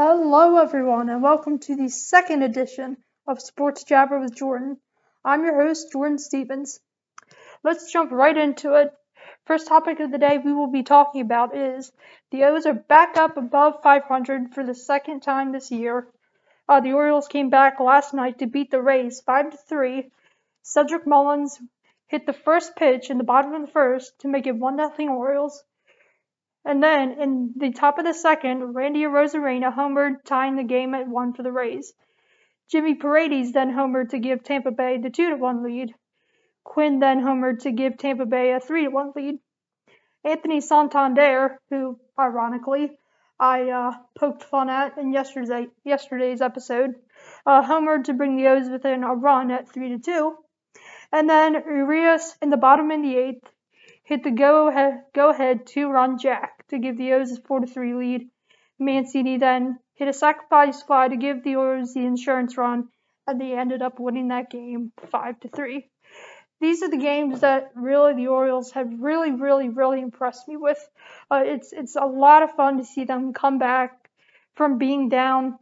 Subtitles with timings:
[0.00, 4.76] Hello, everyone, and welcome to the second edition of Sports Jabber with Jordyn.
[5.24, 6.78] I'm your host, Jordyn Stevens.
[7.64, 8.94] Let's jump right into it.
[9.44, 11.90] First topic of the day we will be talking about is
[12.30, 16.06] the O's are back up above 500 for the second time this year.
[16.68, 20.12] Uh, the Orioles came back last night to beat the Rays 5 to 3.
[20.62, 21.58] Cedric Mullins
[22.06, 25.12] hit the first pitch in the bottom of the first to make it 1 0
[25.12, 25.64] Orioles.
[26.68, 31.08] And then in the top of the second, Randy Arozarena homered, tying the game at
[31.08, 31.94] 1 for the Rays.
[32.70, 35.94] Jimmy Paredes then homered to give Tampa Bay the 2 to 1 lead.
[36.64, 39.38] Quinn then homered to give Tampa Bay a 3 to 1 lead.
[40.24, 42.98] Anthony Santander, who ironically
[43.40, 46.96] I uh, poked fun at in yesterday's yesterday's episode,
[47.46, 50.36] uh, homered to bring the O's within a run at 3 to 2.
[51.12, 53.50] And then Urias in the bottom in the eighth
[54.08, 57.60] hit the go ahead go ahead two run jack to give the O's a 4
[57.60, 58.28] to 3 lead.
[58.78, 62.88] Mancini then hit a sacrifice fly to give the O's the insurance run,
[63.26, 65.90] and they ended up winning that game 5 to 3
[66.60, 70.78] these are the games that really the Orioles have really, really, really impressed me with.
[71.30, 74.10] Uh, it's it's a lot of fun to see them come back
[74.56, 75.58] from being down.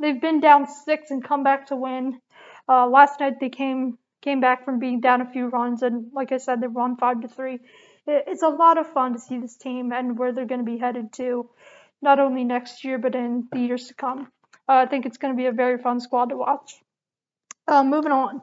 [0.00, 2.20] They've been down six and come back to win.
[2.68, 6.32] Uh, last night they came came back from being down a few runs and like
[6.32, 7.60] I said they won five to three.
[8.06, 10.70] It, it's a lot of fun to see this team and where they're going to
[10.70, 11.48] be headed to,
[12.02, 14.30] not only next year but in the years to come.
[14.68, 16.74] Uh, I think it's going to be a very fun squad to watch.
[17.66, 18.42] Uh, moving on.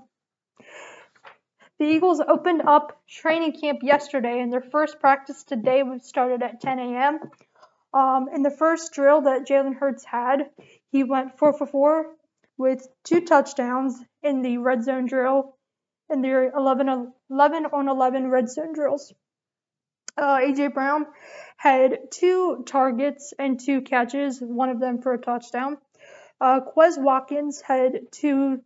[1.80, 6.60] The Eagles opened up training camp yesterday, and their first practice today was started at
[6.60, 7.20] 10 a.m.
[7.94, 10.50] Um, in the first drill that Jalen Hurts had,
[10.92, 12.08] he went 4 for 4
[12.58, 15.56] with two touchdowns in the red zone drill
[16.10, 19.14] in their 11, 11 on 11 red zone drills.
[20.18, 21.06] Uh, AJ Brown
[21.58, 25.78] had two targets and two catches, one of them for a touchdown.
[26.42, 28.64] Uh, Quez Watkins had two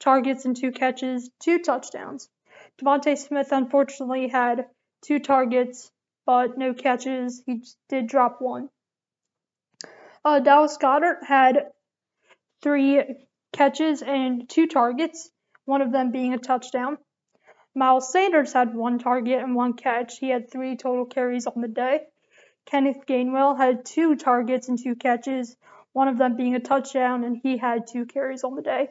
[0.00, 2.28] targets and two catches, two touchdowns.
[2.78, 4.66] DeVonta Smith unfortunately had
[5.02, 5.90] two targets,
[6.26, 7.42] but no catches.
[7.46, 8.68] He did drop one.
[10.24, 11.66] Uh, Dallas Goedert had
[12.62, 13.02] three
[13.52, 15.30] catches and two targets,
[15.66, 16.98] one of them being a touchdown.
[17.76, 20.18] Miles Sanders had one target and one catch.
[20.18, 22.02] He had three total carries on the day.
[22.66, 25.56] Kenneth Gainwell had two targets and two catches,
[25.92, 28.90] one of them being a touchdown, and he had two carries on the day.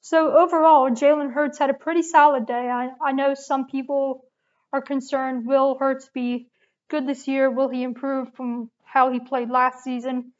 [0.00, 2.70] So overall, Jalen Hurts had a pretty solid day.
[2.70, 4.24] I, I know some people
[4.72, 6.48] are concerned will Hurts be
[6.88, 7.50] good this year?
[7.50, 10.32] Will he improve from how he played last season?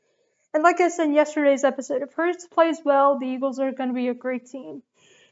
[0.54, 3.90] And like I said in yesterday's episode, if Hurts plays well, the Eagles are going
[3.90, 4.82] to be a great team.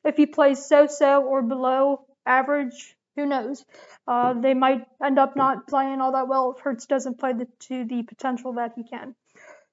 [0.04, 3.64] If he plays so so or below average, who knows?
[4.06, 7.46] Uh, they might end up not playing all that well if Hurts doesn't play the,
[7.68, 9.14] to the potential that he can.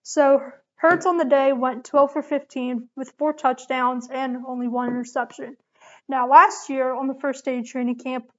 [0.02, 0.42] So
[0.76, 5.58] Hurts on the day went 12 for 15 with four touchdowns and only one interception.
[6.10, 8.30] Now, last year on the first day of training camp,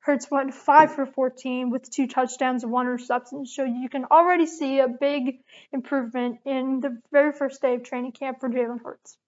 [0.00, 3.44] Hurts went 5 for 14 with two touchdowns and one interception.
[3.44, 5.42] So you can already see a big
[5.72, 9.18] improvement in the very first day of training camp for Jalen Hurts.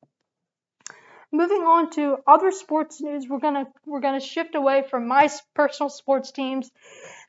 [1.34, 5.88] Moving on to other sports news, we're gonna we're gonna shift away from my personal
[5.88, 6.70] sports teams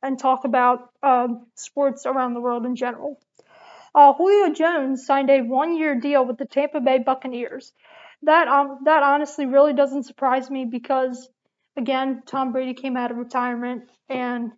[0.01, 3.17] and talk about um, sports around the world in general.
[3.95, 7.71] Uh, Julio Jones signed a one-year deal with the Tampa Bay Buccaneers.
[8.23, 11.29] That um, that honestly really doesn't surprise me because,
[11.77, 14.51] again, Tom Brady came out of retirement, and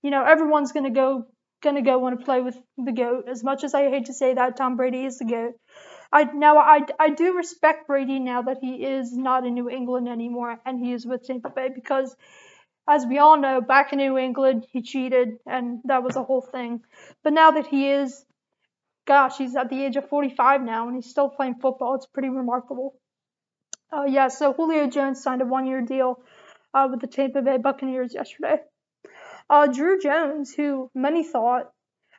[0.00, 1.26] you know everyone's gonna go
[1.62, 3.24] gonna go want to play with the goat.
[3.28, 5.54] As much as I hate to say that, Tom Brady is the goat.
[6.10, 10.08] I now I, I do respect Brady now that he is not in New England
[10.08, 12.16] anymore and he is with Tampa Bay because
[12.88, 16.40] as we all know, back in New England, he cheated and that was a whole
[16.40, 16.80] thing.
[17.22, 18.24] But now that he is
[19.06, 21.94] gosh, he's at the age of 45 now and he's still playing football.
[21.94, 22.94] It's pretty remarkable.
[23.90, 26.22] Uh, yeah, so Julio Jones signed a one year deal
[26.74, 28.56] uh, with the Tampa Bay Buccaneers yesterday.
[29.48, 31.70] Uh, Druw Jones, who many thought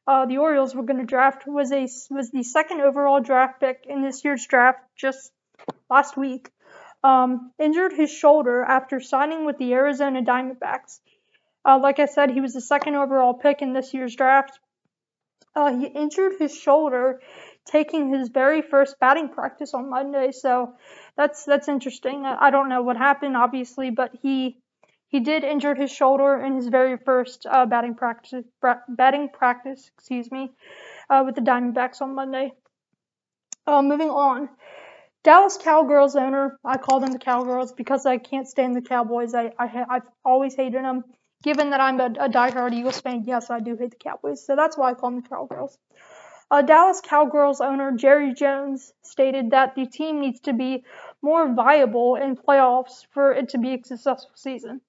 [0.09, 3.85] uh, the Orioles were going to draft, was a was the second overall draft pick
[3.87, 5.31] in this year's draft just
[5.89, 6.49] last week.
[7.03, 10.99] Um, injured his shoulder after signing with the Arizona Diamondbacks.
[11.63, 14.59] Uh, like I said, he was the second overall pick in this year's draft,
[15.55, 17.21] uh, he injured his shoulder
[17.65, 20.73] taking his very first batting practice on Monday, so
[21.17, 22.25] that's that's interesting.
[22.25, 24.57] I don't know what happened, obviously, but he
[25.09, 28.45] he did injure his shoulder in his very first uh, batting practice
[28.87, 30.51] batting practice, excuse me,
[31.09, 32.53] uh, with the Diamondbacks on Monday.
[33.67, 34.49] Uh, moving on,
[35.23, 39.35] Dallas Cowgirls owner, I call them the Cowgirls because I can't stand the Cowboys.
[39.35, 41.03] I, I I've always hated them
[41.43, 44.45] given that I'm a, a diehard Eagles fan, yes, I do hate the Cowboys.
[44.45, 45.77] So that's why I call them the Cowgirls.
[46.51, 50.83] Uh, Dallas Cowgirls owner Jerry Jones stated that the team needs to be
[51.21, 54.81] more viable in playoffs for it to be a successful season.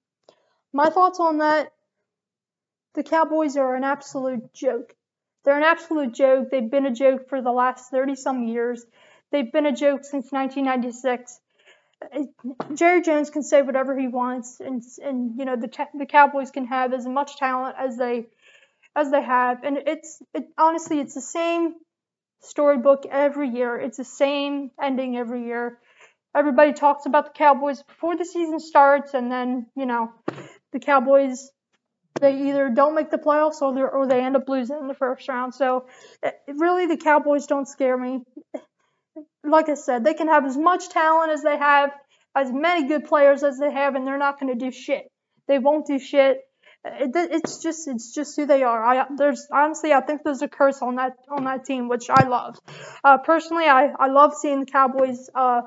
[0.73, 1.71] My thoughts on that
[2.93, 4.95] the Cowboys are an absolute joke.
[5.43, 6.49] They're an absolute joke.
[6.49, 8.85] They've been a joke for the last 30 some years.
[9.31, 11.39] They've been a joke since 1996.
[12.73, 16.65] Jerry Jones can say whatever he wants, and and you know the the Cowboys can
[16.65, 18.27] have as much talent as they
[18.95, 21.75] as they have, and it's it, honestly it's the same
[22.41, 23.79] storybook every year.
[23.79, 25.77] It's the same ending every year.
[26.35, 30.11] Everybody talks about the Cowboys before the season starts, and then you know
[30.71, 31.51] the Cowboys
[32.19, 35.27] they either don't make the playoffs or, or they end up losing in the first
[35.27, 35.55] round.
[35.55, 35.87] So
[36.47, 38.23] really, the Cowboys don't scare me.
[39.43, 41.91] Like I said, they can have as much talent as they have,
[42.35, 45.11] as many good players as they have, and they're not going to do shit.
[45.47, 46.41] They won't do shit.
[46.85, 48.83] It, it's just it's just who they are.
[48.83, 52.27] I there's honestly I think there's a curse on that on that team, which I
[52.27, 52.57] love.
[53.03, 55.61] Uh, personally, I I love seeing the Cowboys uh,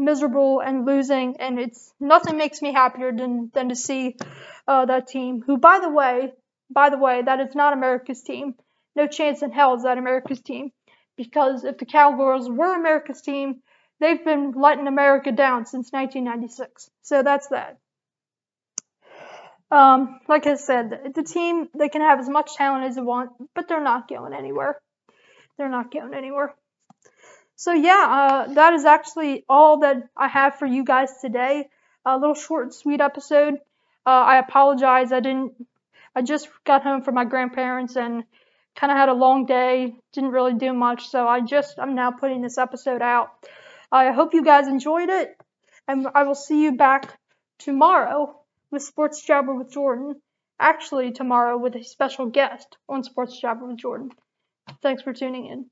[0.00, 4.16] miserable and losing, and it's nothing makes me happier than than to see
[4.66, 5.42] uh, that team.
[5.46, 6.32] Who, by the way,
[6.70, 8.54] by the way, that is not America's team.
[8.96, 10.72] No chance in hell is that America's team,
[11.16, 13.62] because if the Cowgirls were America's team,
[14.00, 16.90] they've been letting America down since 1996.
[17.02, 17.78] So that's that.
[19.70, 23.30] Um, like I said, the team they can have as much talent as they want,
[23.54, 24.80] but they're not going anywhere.
[25.56, 26.54] They're not going anywhere.
[27.60, 28.06] So yeah,
[28.48, 31.68] uh, that is actually all that I have for you guys today.
[32.06, 33.56] A little short and sweet episode.
[34.06, 35.12] Uh, I apologize.
[35.12, 35.52] I didn't.
[36.16, 38.24] I just got home from my grandparents and
[38.74, 39.94] kind of had a long day.
[40.14, 43.28] Didn't really do much, so I just I'm now putting this episode out.
[43.92, 45.36] I hope you guys enjoyed it,
[45.86, 47.18] and I will see you back
[47.58, 48.40] tomorrow
[48.70, 50.14] with Sports Jabber with Jordyn.
[50.58, 54.12] Actually, tomorrow with a special guest on Sports Jabber with Jordyn.
[54.80, 55.66] Thanks for tuning in.